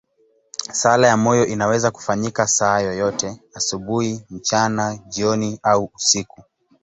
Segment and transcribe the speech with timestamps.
[0.73, 6.43] Sala ya moyo inaweza kufanyika saa yoyote, asubuhi, mchana, jioni au usiku.